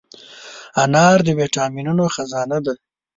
انار 0.83 1.17
د 1.25 1.27
ویټامینونو 1.39 2.03
خزانه 2.15 2.57
ده. 2.65 2.73